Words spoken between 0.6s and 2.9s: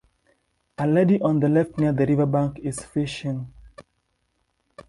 A lady on the left near the river bank is